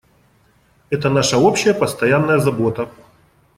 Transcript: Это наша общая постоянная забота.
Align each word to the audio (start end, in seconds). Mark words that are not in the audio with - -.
Это 0.89 1.11
наша 1.11 1.37
общая 1.37 1.75
постоянная 1.75 2.39
забота. 2.39 2.89